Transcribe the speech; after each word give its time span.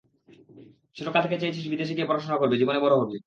ছোট 0.97 1.07
কাল 1.13 1.21
থেকে 1.21 1.41
চেয়েছিস 1.41 1.65
বিদেশে 1.67 1.93
গিয়ে 1.93 2.09
পড়াশোনা 2.09 2.37
করবি, 2.37 2.55
জীবনে 2.57 2.79
বড় 2.79 2.95
হবি। 3.01 3.17